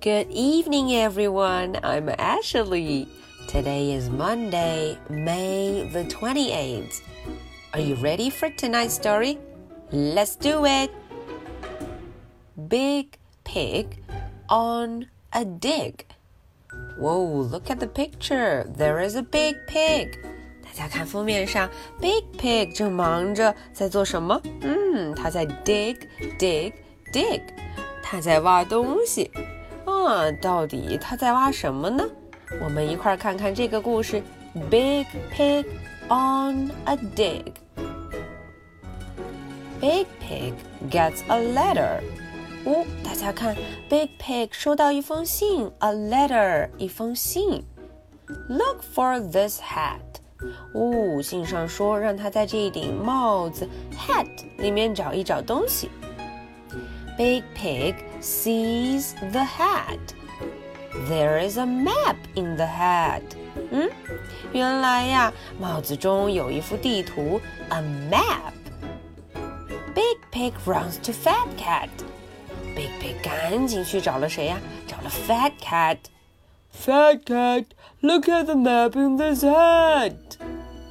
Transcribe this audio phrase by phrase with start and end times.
[0.00, 1.78] Good evening, everyone.
[1.82, 3.08] I'm Ashley.
[3.48, 7.00] Today is Monday, May the 28th.
[7.72, 9.38] Are you ready for tonight's story?
[9.90, 10.90] Let's do it.
[12.68, 14.02] Big pig
[14.48, 16.06] on a dig.
[16.98, 18.64] Whoa, look at the picture.
[18.68, 20.18] There is a big pig.
[20.62, 21.70] 大家看封面上，
[22.00, 24.40] Big Pig 正忙着在做什么？
[24.62, 25.96] 嗯，他在 dig
[26.38, 26.72] dig
[27.12, 27.40] dig，
[28.02, 29.30] 他在挖东西。
[30.05, 32.03] 啊，到底他在挖什么呢？
[32.61, 34.21] 我们一块儿看看这个故事
[34.69, 35.65] ：Big Pig
[36.07, 37.53] on a dig。
[39.79, 40.53] Big Pig
[40.89, 42.01] gets a letter。
[42.65, 43.55] 哦，大家看
[43.87, 47.63] ，Big Pig 收到一封信，a letter，一封信。
[48.49, 49.99] Look for this hat。
[50.73, 55.89] 哦，信上说让他在这一顶帽子 hat 里面找一找东西。
[57.17, 59.98] Big Pig sees the hat.
[61.08, 63.22] There is a map in the hat.
[63.70, 63.90] 嗯，
[64.52, 68.52] 原来呀，帽子中有一幅地图，a map.
[69.94, 71.88] Big Pig runs to Fat Cat.
[72.74, 74.58] Big Pig 赶紧去找了谁呀？
[74.86, 75.98] 找了 Fat Cat.
[76.72, 77.66] Fat Cat,
[78.00, 80.14] look at the map in this hat.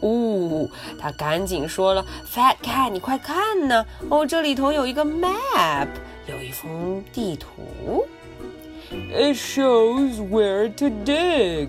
[0.00, 0.68] 哦，
[1.00, 3.84] 他赶紧说了：“Fat Cat，你快看呢！
[4.08, 5.88] 哦，这里头有一个 map，
[6.26, 8.06] 有一幅地图。
[8.90, 11.68] It shows where to dig。”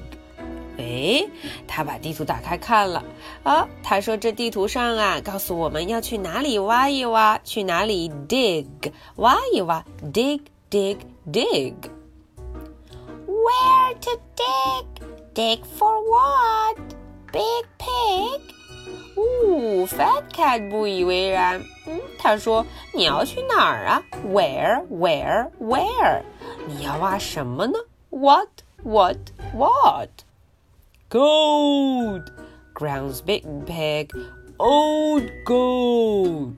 [0.78, 1.28] 哎，
[1.68, 3.04] 他把地图打开看了
[3.44, 8.66] 啊，他说：“这地图上啊，告诉我们要去哪里挖一挖，去哪里 dig，
[9.18, 9.84] 挖一挖，
[10.14, 10.98] dig dig
[11.30, 14.86] dig。Where to dig?
[15.34, 16.78] Dig for what?
[17.34, 18.53] Big pig。
[19.16, 21.62] 哦，Fat Cat 不以为然。
[21.88, 24.04] 嗯，他说：“你要去哪儿啊？
[24.28, 24.86] Where?
[24.88, 25.50] Where?
[25.60, 26.22] Where？
[26.68, 27.78] 你要挖什么呢？
[28.10, 28.50] What?
[28.84, 29.18] What?
[29.54, 30.10] What?
[31.10, 32.28] Gold!
[32.74, 34.10] Grounds Big Pig.
[34.58, 36.54] Old gold.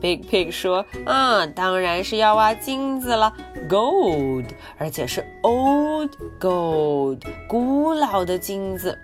[0.00, 3.32] Big Pig 说：“啊，当然是要挖金子了，
[3.68, 4.46] gold，
[4.78, 8.96] 而且是 old gold，古老的金子。”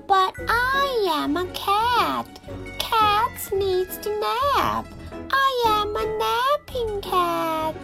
[0.00, 2.26] But I am a cat.
[2.78, 4.86] Cats needs to nap.
[5.30, 7.74] I am a napping cat.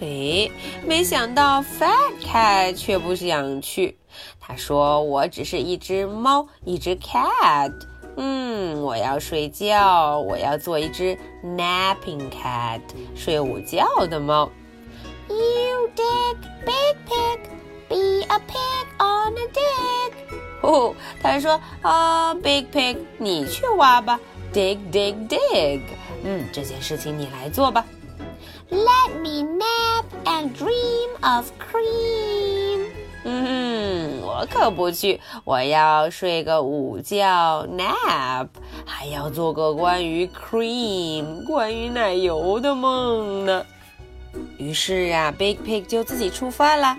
[0.00, 0.50] 哎，
[0.84, 3.98] 没想到 Fat Cat 却不想去。
[4.40, 7.72] 他说：“我只是一只猫，一只 cat。
[8.16, 12.80] 嗯，我要睡觉，我要做一只 napping cat，
[13.14, 14.50] 睡午觉的猫。”
[15.28, 17.40] You dig, big pig.
[17.88, 20.09] Be a pig on a dig.
[20.61, 24.19] 哦，他说啊，Big Pig，你去挖吧
[24.53, 25.81] ，dig dig dig。
[26.23, 27.83] 嗯，这件事情你来做吧。
[28.69, 32.85] Let me nap and dream of cream。
[33.23, 38.47] 嗯，我可不去，我要睡个午觉，nap，
[38.85, 43.65] 还要做个关于 cream，关于奶油的梦呢。
[44.57, 46.97] 于是啊，Big Pig 就自己出发了。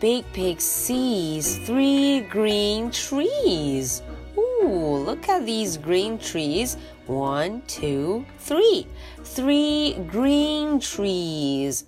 [0.00, 4.02] Big Pig sees three green trees.
[4.36, 6.76] Ooh, look at these green trees.
[7.06, 8.86] One, two, three.
[9.24, 11.84] Three green trees.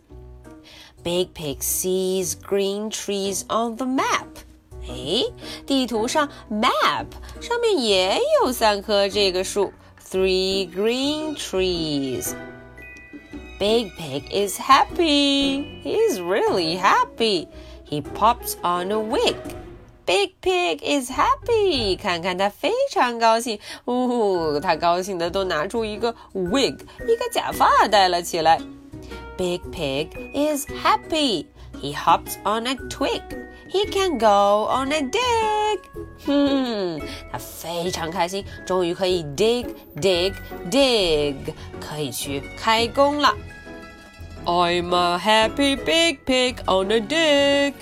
[1.03, 4.27] Big Pig sees green trees on the map.
[4.89, 5.25] 哎，
[5.67, 7.07] 地图上 map
[7.41, 9.73] 上面也有三棵这个树，
[10.03, 12.35] three green trees.
[13.59, 15.83] Big Pig is happy.
[15.83, 17.49] He's really happy.
[17.93, 19.37] He pops on a wig.
[20.07, 21.97] Big Pig is happy.
[21.97, 28.59] 看看他非常高兴，呜、哦，他高兴的都拿出一个 wig，一个假发戴了起来。
[29.37, 31.47] Big Pig is happy.
[31.81, 33.23] He hops on a twig.
[33.71, 35.79] He can go on a dig.
[36.25, 37.01] 哼，
[37.31, 39.67] 他非常开心，终于可以 dig
[39.97, 40.33] dig
[40.71, 41.35] dig，
[41.79, 43.35] 可以去开工了。
[44.45, 47.75] I'm a happy big pig on a dig.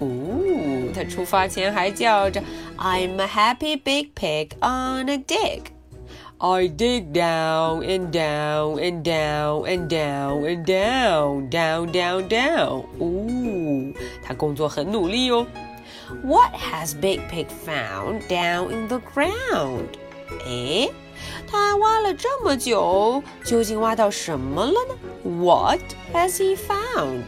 [0.00, 2.42] 哦，他出发前还叫着
[2.76, 5.62] "I'm a happy big pig on a dig."
[6.42, 12.84] I dig down and down and down and down and down, down, down, down.
[12.98, 15.46] 哦，他工作很努力哦。
[16.24, 19.90] What has Big Pig found down in the ground?
[20.46, 20.90] 诶，
[21.50, 24.96] 他挖了这么久，究竟挖到什么了呢？
[25.22, 25.80] What
[26.12, 27.24] has he found?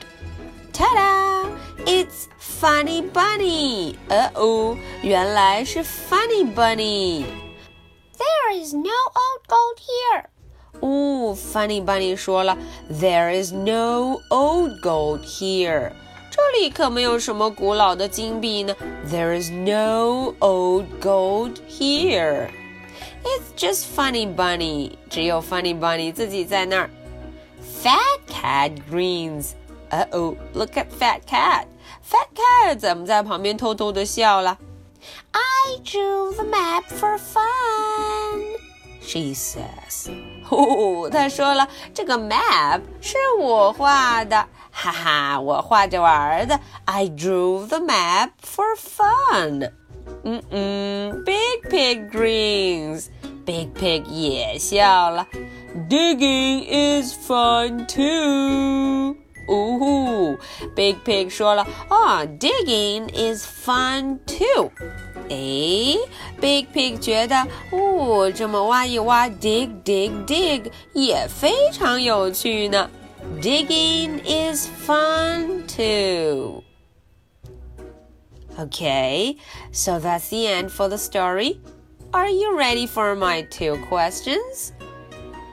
[0.73, 1.49] Ta-da!
[1.85, 3.97] It's Funny Bunny.
[4.09, 7.25] 呃哦，原来是 Funny Bunny.
[8.17, 10.25] There is no old gold here.
[10.81, 12.57] 哦，Funny Bunny 说了，
[12.91, 15.93] There is no old gold here.
[16.53, 18.77] 里可没有什么古老的金币呢。
[19.11, 22.51] There is no old gold here.
[23.27, 26.91] It's just Funny Bunny，只有 Funny Bunny 自己在那儿。
[27.83, 29.51] Fat cat grins.
[29.91, 31.67] Uh oh, look at Fat cat.
[32.03, 34.59] Fat cat 怎么在旁边偷偷的笑了？
[35.33, 38.59] I drew the map for fun,
[39.01, 40.11] she says.
[40.49, 46.59] 哦，他说了，这个 map 是我画的，哈哈，我画着玩的。
[46.85, 49.73] I drew the map for fun.
[50.27, 53.07] 嗯嗯，Big Pig grins.
[53.45, 55.27] Big Pig 也笑了。
[55.89, 56.65] Digging
[57.03, 59.17] is fun too.
[59.49, 60.39] 呜呼，
[60.77, 64.71] Big Pig 说了啊，Digging is fun too。
[65.29, 65.99] 诶，
[66.41, 67.37] Big Pig 觉得，
[67.73, 72.89] 哦，这么挖一挖，dig dig dig 也非常有趣呢。
[73.41, 76.63] Digging is fun too.
[78.59, 79.37] Okay,
[79.71, 81.61] so that's the end for the story.
[82.13, 84.73] Are you ready for my two questions?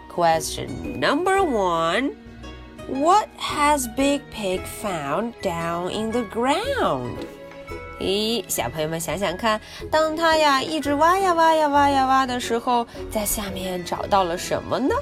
[0.10, 2.18] Question number one
[2.88, 7.26] What has Big Pig found down in the ground?
[8.02, 9.62] 咦，小朋友们想想看，
[9.92, 14.96] 当他呀一直挖呀挖呀挖呀挖的时候，在下面找到了什么呢？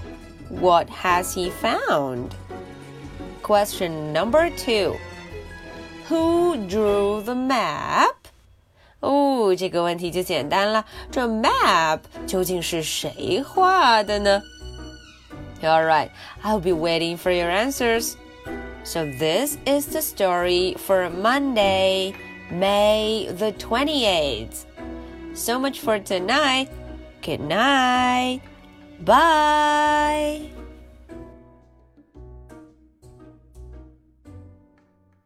[0.49, 2.29] What has he found?
[3.41, 4.97] Question number two.
[6.11, 8.15] Who drew the map?
[8.99, 10.85] 哦，这个问题就简单了。
[11.11, 14.41] 这 map 究竟是谁画的呢？
[15.61, 16.09] All right,
[16.43, 18.15] I'll be waiting for your answers.
[18.83, 22.13] So this is the story for Monday,
[22.51, 24.65] May the 28th.
[25.35, 26.69] So much for tonight.
[27.21, 28.41] Good night.
[29.03, 30.49] Bye.